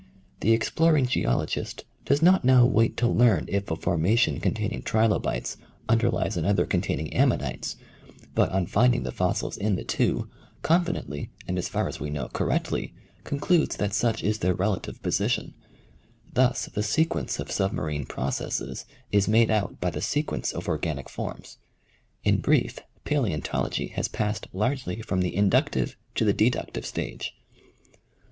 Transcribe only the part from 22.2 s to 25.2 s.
In brief, palaeontology has passed largely